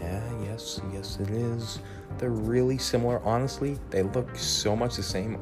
Yeah, 0.00 0.42
yes, 0.42 0.82
yes, 0.92 1.16
it 1.18 1.30
is. 1.30 1.78
They're 2.18 2.28
really 2.28 2.76
similar. 2.76 3.22
Honestly, 3.24 3.78
they 3.88 4.02
look 4.02 4.36
so 4.36 4.76
much 4.76 4.96
the 4.96 5.02
same. 5.02 5.38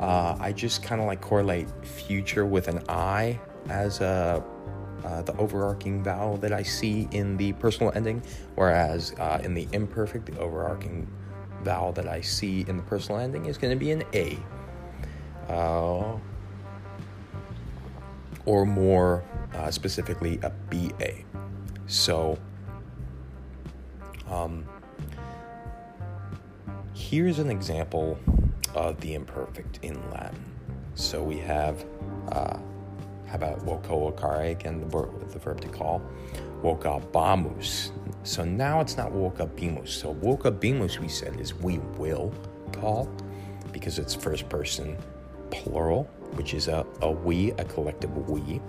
Uh, 0.00 0.36
I 0.38 0.52
just 0.52 0.82
kind 0.82 1.00
of 1.00 1.06
like 1.06 1.20
correlate 1.20 1.68
future 1.84 2.44
with 2.44 2.68
an 2.68 2.82
I 2.88 3.40
as 3.68 4.00
a, 4.00 4.44
uh, 5.04 5.22
the 5.22 5.36
overarching 5.36 6.02
vowel 6.02 6.36
that 6.38 6.52
I 6.52 6.62
see 6.62 7.08
in 7.12 7.36
the 7.36 7.52
personal 7.54 7.92
ending, 7.94 8.22
whereas 8.56 9.14
uh, 9.18 9.40
in 9.42 9.54
the 9.54 9.66
imperfect, 9.72 10.26
the 10.26 10.38
overarching 10.38 11.08
vowel 11.62 11.92
that 11.92 12.06
I 12.06 12.20
see 12.20 12.64
in 12.68 12.76
the 12.76 12.82
personal 12.82 13.20
ending 13.20 13.46
is 13.46 13.56
going 13.56 13.72
to 13.72 13.78
be 13.78 13.90
an 13.90 14.04
A. 14.12 14.38
Uh, 15.48 16.18
or 18.44 18.64
more 18.64 19.24
uh, 19.54 19.70
specifically, 19.70 20.38
a 20.42 20.50
BA. 20.70 21.12
So, 21.86 22.38
um, 24.30 24.64
here's 26.94 27.38
an 27.38 27.50
example 27.50 28.18
of 28.76 29.00
the 29.00 29.14
imperfect 29.14 29.80
in 29.82 29.94
Latin. 30.10 30.44
So 30.94 31.22
we 31.22 31.38
have, 31.38 31.84
uh, 32.28 32.58
how 33.26 33.34
about 33.34 33.60
vocare 33.60 34.52
again, 34.52 34.80
the 34.80 34.86
verb, 34.86 35.30
the 35.30 35.38
verb 35.38 35.60
to 35.62 35.68
call, 35.68 36.02
vocabamus. 36.62 37.90
So 38.22 38.44
now 38.44 38.80
it's 38.80 38.96
not 38.96 39.12
vocabimus. 39.12 39.88
So 39.88 40.14
vocabimus, 40.14 40.98
we 40.98 41.08
said, 41.08 41.40
is 41.40 41.54
we 41.54 41.78
will 41.98 42.32
call 42.72 43.10
because 43.72 43.98
it's 43.98 44.14
first 44.14 44.48
person 44.48 44.96
plural, 45.50 46.04
which 46.34 46.54
is 46.54 46.68
a, 46.68 46.86
a 47.00 47.10
we, 47.10 47.52
a 47.52 47.64
collective 47.64 48.14
we. 48.28 48.60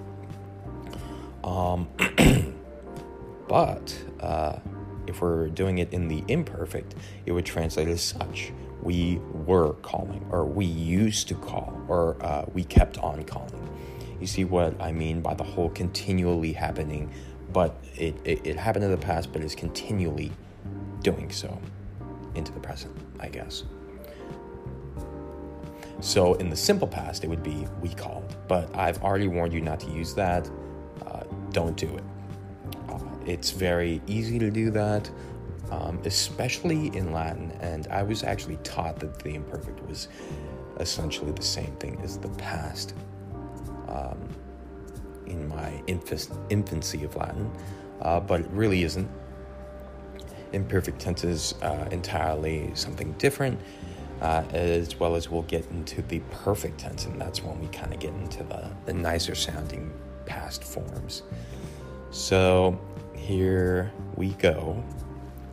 Um, 1.43 1.87
but 3.47 3.97
uh, 4.19 4.59
if 5.07 5.21
we're 5.21 5.47
doing 5.49 5.79
it 5.79 5.91
in 5.93 6.07
the 6.07 6.23
imperfect, 6.27 6.95
it 7.25 7.31
would 7.31 7.45
translate 7.45 7.87
as 7.87 8.01
such. 8.01 8.51
We 8.87 9.19
were 9.45 9.73
calling, 9.81 10.25
or 10.31 10.45
we 10.45 10.63
used 10.63 11.27
to 11.27 11.35
call, 11.35 11.77
or 11.89 12.15
uh, 12.23 12.45
we 12.53 12.63
kept 12.63 12.97
on 12.99 13.21
calling. 13.25 13.69
You 14.21 14.27
see 14.27 14.45
what 14.45 14.81
I 14.81 14.93
mean 14.93 15.19
by 15.19 15.33
the 15.33 15.43
whole 15.43 15.69
continually 15.71 16.53
happening, 16.53 17.11
but 17.51 17.75
it, 17.97 18.15
it, 18.23 18.47
it 18.47 18.55
happened 18.55 18.85
in 18.85 18.91
the 18.91 18.95
past, 18.95 19.33
but 19.33 19.43
is 19.43 19.55
continually 19.55 20.31
doing 21.03 21.29
so 21.31 21.59
into 22.35 22.53
the 22.53 22.61
present, 22.61 22.95
I 23.19 23.27
guess. 23.27 23.65
So 25.99 26.35
in 26.35 26.49
the 26.49 26.55
simple 26.55 26.87
past, 26.87 27.25
it 27.25 27.27
would 27.27 27.43
be 27.43 27.67
we 27.81 27.89
called, 27.89 28.37
but 28.47 28.73
I've 28.73 29.03
already 29.03 29.27
warned 29.27 29.51
you 29.51 29.59
not 29.59 29.81
to 29.81 29.91
use 29.91 30.13
that. 30.13 30.49
Uh, 31.05 31.23
don't 31.51 31.75
do 31.75 31.93
it. 31.97 32.03
Uh, 32.87 32.99
it's 33.25 33.51
very 33.51 34.01
easy 34.07 34.39
to 34.39 34.49
do 34.49 34.71
that, 34.71 35.11
um, 35.71 35.99
especially 36.05 36.95
in 36.95 37.11
Latin. 37.11 37.51
And 37.59 37.87
I 37.87 38.03
was 38.03 38.23
actually 38.23 38.57
taught 38.57 38.99
that 38.99 39.19
the 39.19 39.35
imperfect 39.35 39.85
was 39.87 40.07
essentially 40.79 41.31
the 41.31 41.41
same 41.41 41.75
thing 41.77 41.99
as 42.03 42.17
the 42.17 42.29
past 42.29 42.93
um, 43.87 44.17
in 45.25 45.47
my 45.47 45.81
infancy 45.87 47.03
of 47.03 47.15
Latin, 47.15 47.51
uh, 48.01 48.19
but 48.19 48.41
it 48.41 48.47
really 48.51 48.83
isn't. 48.83 49.09
Imperfect 50.53 50.99
tense 50.99 51.23
is 51.23 51.55
uh, 51.61 51.87
entirely 51.91 52.71
something 52.73 53.11
different 53.13 53.59
uh, 54.21 54.43
as 54.51 54.99
well 54.99 55.15
as 55.15 55.29
we'll 55.29 55.43
get 55.43 55.65
into 55.71 56.01
the 56.03 56.19
perfect 56.31 56.79
tense, 56.79 57.05
and 57.05 57.19
that's 57.19 57.43
when 57.43 57.59
we 57.59 57.67
kind 57.67 57.93
of 57.93 57.99
get 57.99 58.13
into 58.13 58.43
the, 58.43 58.69
the 58.85 58.93
nicer 58.93 59.35
sounding 59.35 59.91
past 60.25 60.63
forms. 60.63 61.23
So 62.11 62.79
here 63.15 63.91
we 64.15 64.29
go 64.33 64.83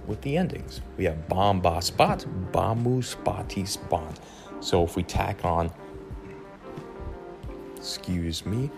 with 0.07 0.21
the 0.23 0.37
endings. 0.37 0.81
We 0.97 1.05
have 1.05 1.29
bomb, 1.29 1.61
ba, 1.61 1.81
spot, 1.83 2.25
bamu, 2.53 3.03
spotty, 3.03 3.67
spot. 3.67 4.19
So 4.61 4.85
if 4.85 4.97
we 4.97 5.03
tack 5.03 5.45
on, 5.45 5.71
excuse 7.77 8.47
me, 8.47 8.71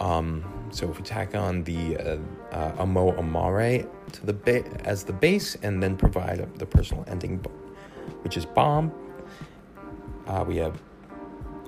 um, 0.00 0.44
so 0.70 0.90
if 0.90 0.98
we 0.98 1.04
tack 1.04 1.34
on 1.34 1.64
the 1.64 1.96
uh, 1.96 2.18
uh, 2.52 2.72
amo 2.78 3.10
amare 3.18 3.86
to 4.12 4.26
the 4.26 4.32
ba- 4.32 4.86
as 4.86 5.04
the 5.04 5.12
base, 5.12 5.56
and 5.62 5.82
then 5.82 5.96
provide 5.96 6.46
the 6.58 6.66
personal 6.66 7.04
ending, 7.08 7.38
which 8.22 8.36
is 8.36 8.44
bomb, 8.46 8.92
uh, 10.26 10.44
we 10.46 10.56
have 10.56 10.80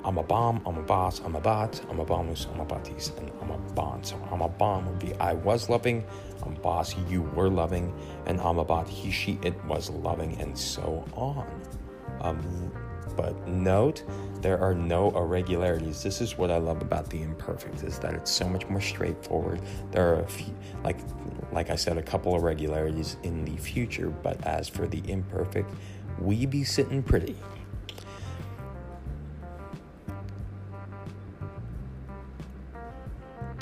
amabam, 0.04 0.62
I'm 0.66 0.78
a 0.78 0.82
boss, 0.82 1.20
amabat, 1.20 1.88
I'm 1.90 2.00
a 2.00 2.04
bombus, 2.04 2.46
amabatis, 2.46 3.16
and 3.18 3.30
I'm 3.40 3.50
a 3.50 3.58
bond. 3.74 4.06
So 4.06 4.16
amabam 4.30 4.86
would 4.86 4.98
be 4.98 5.14
I 5.14 5.34
was 5.34 5.68
loving, 5.68 6.04
I'm 6.42 6.54
boss, 6.54 6.94
you 7.08 7.22
were 7.22 7.48
loving, 7.48 7.94
and 8.26 8.38
amabat, 8.38 8.88
he, 8.88 9.10
she, 9.10 9.38
it 9.42 9.62
was 9.64 9.90
loving, 9.90 10.40
and 10.40 10.56
so 10.56 11.04
on. 11.14 11.46
Um, 12.20 12.72
but 13.16 13.48
note, 13.48 14.04
there 14.40 14.58
are 14.58 14.74
no 14.74 15.10
irregularities. 15.10 16.02
This 16.02 16.20
is 16.20 16.38
what 16.38 16.50
I 16.50 16.56
love 16.56 16.80
about 16.80 17.10
the 17.10 17.22
imperfect 17.22 17.82
is 17.82 17.98
that 17.98 18.14
it's 18.14 18.30
so 18.30 18.48
much 18.48 18.66
more 18.68 18.80
straightforward. 18.80 19.60
There 19.90 20.14
are 20.14 20.20
a 20.20 20.26
few, 20.26 20.54
like, 20.84 20.98
like 21.52 21.70
I 21.70 21.76
said, 21.76 21.98
a 21.98 22.02
couple 22.02 22.34
irregularities 22.36 23.16
in 23.22 23.44
the 23.44 23.56
future, 23.56 24.08
but 24.08 24.44
as 24.46 24.68
for 24.68 24.86
the 24.86 25.02
imperfect, 25.10 25.70
we 26.18 26.46
be 26.46 26.64
sitting 26.64 27.02
pretty. 27.02 27.36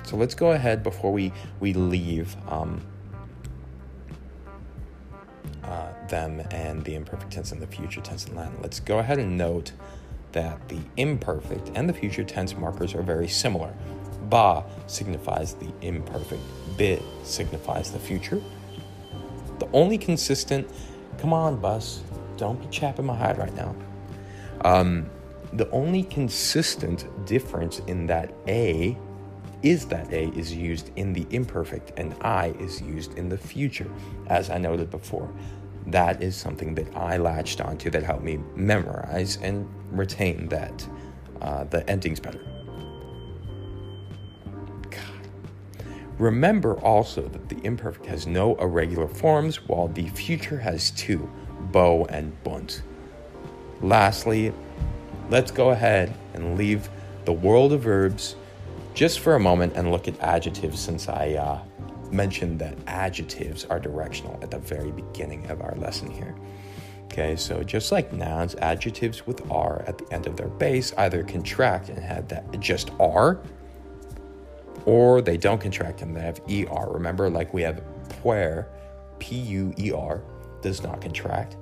So 0.08 0.16
let's 0.16 0.34
go 0.34 0.52
ahead 0.52 0.82
before 0.82 1.12
we, 1.12 1.34
we 1.60 1.74
leave 1.74 2.34
um, 2.48 2.80
uh, 5.62 5.88
them 6.08 6.40
and 6.50 6.82
the 6.82 6.94
imperfect 6.94 7.30
tense 7.30 7.52
and 7.52 7.60
the 7.60 7.66
future 7.66 8.00
tense 8.00 8.26
in 8.26 8.34
Latin. 8.34 8.56
Let's 8.62 8.80
go 8.80 9.00
ahead 9.00 9.18
and 9.18 9.36
note 9.36 9.72
that 10.32 10.66
the 10.70 10.78
imperfect 10.96 11.72
and 11.74 11.86
the 11.86 11.92
future 11.92 12.24
tense 12.24 12.56
markers 12.56 12.94
are 12.94 13.02
very 13.02 13.28
similar. 13.28 13.74
Ba 14.30 14.64
signifies 14.86 15.52
the 15.52 15.70
imperfect, 15.82 16.40
bit 16.78 17.02
signifies 17.22 17.90
the 17.90 17.98
future. 17.98 18.40
The 19.58 19.68
only 19.74 19.98
consistent, 19.98 20.70
come 21.18 21.34
on, 21.34 21.60
bus, 21.60 22.02
don't 22.38 22.58
be 22.58 22.66
chapping 22.68 23.04
my 23.04 23.14
hide 23.14 23.36
right 23.36 23.54
now. 23.54 23.76
Um, 24.64 25.10
the 25.52 25.68
only 25.68 26.02
consistent 26.04 27.04
difference 27.26 27.80
in 27.80 28.06
that 28.06 28.32
A 28.46 28.96
is 29.62 29.86
that 29.86 30.12
A 30.12 30.28
is 30.30 30.54
used 30.54 30.90
in 30.96 31.12
the 31.12 31.26
imperfect 31.30 31.92
and 31.98 32.14
I 32.20 32.54
is 32.60 32.80
used 32.80 33.16
in 33.18 33.28
the 33.28 33.38
future, 33.38 33.90
as 34.28 34.50
I 34.50 34.58
noted 34.58 34.90
before. 34.90 35.30
That 35.86 36.22
is 36.22 36.36
something 36.36 36.74
that 36.74 36.94
I 36.96 37.16
latched 37.16 37.60
onto 37.60 37.90
that 37.90 38.02
helped 38.02 38.22
me 38.22 38.38
memorize 38.54 39.38
and 39.42 39.68
retain 39.90 40.48
that 40.48 40.86
uh, 41.40 41.64
the 41.64 41.88
endings 41.88 42.20
better. 42.20 42.40
Remember 46.18 46.74
also 46.80 47.28
that 47.28 47.48
the 47.48 47.64
imperfect 47.64 48.06
has 48.06 48.26
no 48.26 48.56
irregular 48.56 49.06
forms, 49.06 49.68
while 49.68 49.86
the 49.86 50.08
future 50.08 50.58
has 50.58 50.90
two, 50.90 51.30
bo 51.70 52.06
and 52.06 52.32
bunt. 52.42 52.82
Lastly, 53.80 54.52
let's 55.30 55.52
go 55.52 55.70
ahead 55.70 56.12
and 56.34 56.58
leave 56.58 56.88
the 57.24 57.32
world 57.32 57.72
of 57.72 57.82
verbs 57.82 58.34
just 58.98 59.20
for 59.20 59.36
a 59.36 59.38
moment 59.38 59.74
and 59.76 59.92
look 59.92 60.08
at 60.08 60.20
adjectives 60.20 60.80
since 60.80 61.08
I 61.08 61.34
uh, 61.34 61.60
mentioned 62.10 62.58
that 62.58 62.76
adjectives 62.88 63.64
are 63.66 63.78
directional 63.78 64.36
at 64.42 64.50
the 64.50 64.58
very 64.58 64.90
beginning 64.90 65.48
of 65.52 65.60
our 65.60 65.76
lesson 65.76 66.10
here. 66.10 66.34
Okay, 67.04 67.36
so 67.36 67.62
just 67.62 67.92
like 67.92 68.12
nouns, 68.12 68.56
adjectives 68.56 69.24
with 69.24 69.48
R 69.52 69.84
at 69.86 69.98
the 69.98 70.12
end 70.12 70.26
of 70.26 70.36
their 70.36 70.48
base 70.48 70.92
either 70.98 71.22
contract 71.22 71.90
and 71.90 72.00
have 72.00 72.26
that 72.26 72.58
just 72.58 72.90
R, 72.98 73.40
or 74.84 75.20
they 75.20 75.36
don't 75.36 75.60
contract 75.60 76.02
and 76.02 76.16
they 76.16 76.20
have 76.20 76.40
ER. 76.50 76.90
Remember, 76.90 77.30
like 77.30 77.54
we 77.54 77.62
have 77.62 77.80
puer, 78.08 78.66
P 79.20 79.36
U 79.36 79.72
E 79.78 79.92
R, 79.92 80.24
does 80.60 80.82
not 80.82 81.00
contract, 81.00 81.56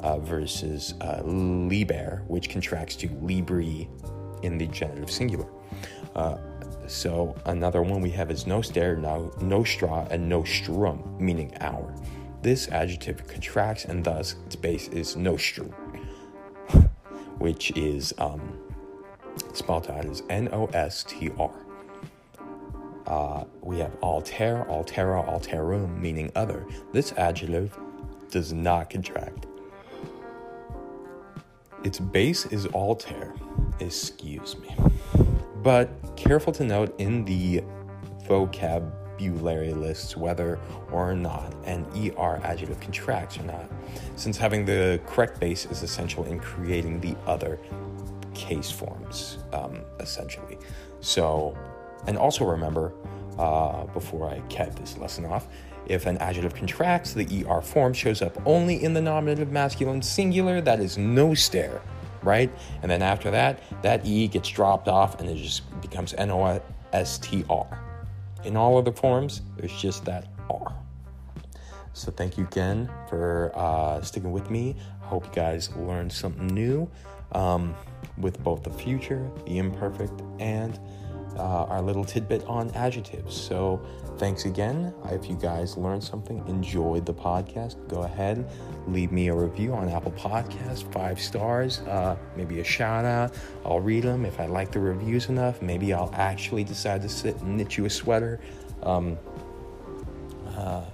uh, 0.00 0.18
versus 0.18 0.94
uh, 1.02 1.22
liber, 1.22 2.24
which 2.26 2.50
contracts 2.50 2.96
to 2.96 3.08
libri 3.22 3.88
in 4.42 4.58
the 4.58 4.66
genitive 4.66 5.08
singular. 5.08 5.46
Uh, 6.16 6.36
so 6.90 7.36
another 7.46 7.82
one 7.82 8.00
we 8.00 8.10
have 8.10 8.32
is 8.32 8.48
noster, 8.48 8.96
no, 8.96 9.32
nostra, 9.40 10.08
and 10.10 10.28
nostrum, 10.28 11.16
meaning 11.20 11.56
our. 11.60 11.94
This 12.42 12.66
adjective 12.68 13.28
contracts 13.28 13.84
and 13.84 14.02
thus 14.02 14.34
its 14.44 14.56
base 14.56 14.88
is 14.88 15.14
nostrum, 15.14 15.68
which 17.38 17.70
is 17.76 18.12
um, 18.18 18.58
spelled 19.52 19.88
out 19.88 20.04
as 20.04 20.24
N 20.30 20.48
O 20.52 20.66
S 20.66 21.04
T 21.04 21.30
R. 21.38 21.54
Uh, 23.06 23.44
we 23.60 23.78
have 23.78 23.94
alter, 24.00 24.66
altera, 24.68 25.22
alterum, 25.22 25.96
meaning 25.96 26.32
other. 26.34 26.66
This 26.92 27.12
adjective 27.12 27.78
does 28.32 28.52
not 28.52 28.90
contract. 28.90 29.46
Its 31.84 32.00
base 32.00 32.46
is 32.46 32.66
alter. 32.66 33.32
Excuse 33.78 34.56
me. 34.58 34.89
But 35.62 35.90
careful 36.16 36.52
to 36.54 36.64
note 36.64 36.98
in 36.98 37.24
the 37.24 37.62
vocabulary 38.26 39.72
lists 39.72 40.16
whether 40.16 40.58
or 40.90 41.14
not 41.14 41.54
an 41.64 41.84
ER 41.94 42.40
adjective 42.44 42.80
contracts 42.80 43.38
or 43.38 43.42
not, 43.42 43.70
since 44.16 44.36
having 44.36 44.64
the 44.64 45.00
correct 45.06 45.40
base 45.40 45.66
is 45.66 45.82
essential 45.82 46.24
in 46.24 46.40
creating 46.40 47.00
the 47.00 47.16
other 47.26 47.58
case 48.34 48.70
forms, 48.70 49.38
um, 49.52 49.82
essentially. 49.98 50.58
So, 51.00 51.56
and 52.06 52.16
also 52.16 52.44
remember, 52.44 52.92
uh, 53.38 53.84
before 53.86 54.28
I 54.28 54.40
cap 54.48 54.74
this 54.76 54.98
lesson 54.98 55.24
off. 55.24 55.48
If 55.86 56.06
an 56.06 56.18
adjective 56.18 56.54
contracts, 56.54 57.14
the 57.14 57.44
ER 57.48 57.60
form 57.60 57.92
shows 57.92 58.22
up 58.22 58.40
only 58.46 58.82
in 58.82 58.94
the 58.94 59.00
nominative 59.00 59.50
masculine 59.50 60.02
singular. 60.02 60.60
That 60.60 60.78
is 60.78 60.96
noster, 60.96 61.82
right? 62.22 62.50
And 62.82 62.90
then 62.90 63.02
after 63.02 63.30
that, 63.30 63.60
that 63.82 64.04
E 64.06 64.28
gets 64.28 64.48
dropped 64.48 64.88
off 64.88 65.20
and 65.20 65.28
it 65.28 65.36
just 65.36 65.62
becomes 65.80 66.14
N 66.14 66.30
O 66.30 66.60
S 66.92 67.18
T 67.18 67.44
R. 67.48 67.82
In 68.44 68.56
all 68.56 68.78
other 68.78 68.92
forms, 68.92 69.42
there's 69.56 69.74
just 69.80 70.04
that 70.06 70.26
R. 70.48 70.74
So 71.92 72.10
thank 72.10 72.38
you 72.38 72.44
again 72.44 72.90
for 73.08 73.52
uh, 73.54 74.00
sticking 74.00 74.32
with 74.32 74.50
me. 74.50 74.76
I 75.02 75.06
hope 75.06 75.26
you 75.26 75.32
guys 75.32 75.74
learned 75.76 76.12
something 76.12 76.46
new 76.46 76.88
um, 77.32 77.74
with 78.16 78.42
both 78.42 78.62
the 78.62 78.70
future, 78.70 79.28
the 79.44 79.58
imperfect, 79.58 80.22
and 80.38 80.78
uh, 81.36 81.64
our 81.64 81.82
little 81.82 82.04
tidbit 82.04 82.44
on 82.44 82.70
adjectives. 82.72 83.34
So 83.34 83.80
thanks 84.18 84.44
again. 84.44 84.92
If 85.06 85.28
you 85.28 85.36
guys 85.36 85.76
learned 85.76 86.02
something, 86.02 86.46
enjoyed 86.48 87.06
the 87.06 87.14
podcast, 87.14 87.76
go 87.88 88.02
ahead, 88.02 88.48
leave 88.86 89.12
me 89.12 89.28
a 89.28 89.34
review 89.34 89.72
on 89.72 89.88
Apple 89.88 90.12
Podcasts, 90.12 90.90
five 90.92 91.20
stars, 91.20 91.80
uh, 91.80 92.16
maybe 92.36 92.60
a 92.60 92.64
shout 92.64 93.04
out. 93.04 93.34
I'll 93.64 93.80
read 93.80 94.04
them. 94.04 94.24
If 94.24 94.40
I 94.40 94.46
like 94.46 94.72
the 94.72 94.80
reviews 94.80 95.28
enough, 95.28 95.62
maybe 95.62 95.92
I'll 95.92 96.12
actually 96.14 96.64
decide 96.64 97.02
to 97.02 97.08
sit 97.08 97.36
and 97.40 97.56
knit 97.56 97.76
you 97.76 97.84
a 97.84 97.90
sweater. 97.90 98.40
Um, 98.82 99.18
uh, 100.56 100.84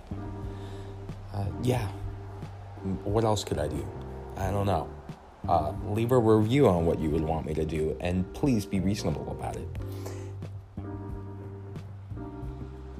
uh, 1.34 1.44
yeah. 1.62 1.86
What 3.02 3.24
else 3.24 3.42
could 3.42 3.58
I 3.58 3.68
do? 3.68 3.86
I 4.36 4.50
don't 4.50 4.66
know. 4.66 4.88
Uh, 5.48 5.72
leave 5.88 6.12
a 6.12 6.18
review 6.18 6.68
on 6.68 6.86
what 6.86 6.98
you 6.98 7.08
would 7.10 7.22
want 7.22 7.46
me 7.46 7.54
to 7.54 7.64
do, 7.64 7.96
and 8.00 8.32
please 8.34 8.66
be 8.66 8.80
reasonable 8.80 9.30
about 9.30 9.56
it. 9.56 9.68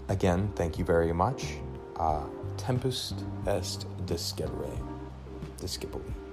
Again, 0.09 0.53
thank 0.55 0.79
you 0.79 0.85
very 0.85 1.13
much. 1.13 1.59
Uh, 1.97 2.27
tempus 2.57 3.15
est 3.47 3.87
discipere. 4.07 4.71
Discipuli. 5.61 6.26